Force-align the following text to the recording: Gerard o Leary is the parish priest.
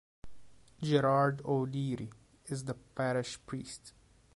Gerard 0.81 1.41
o 1.45 1.59
Leary 1.63 2.09
is 2.47 2.63
the 2.63 2.73
parish 2.73 3.37
priest. 3.45 3.93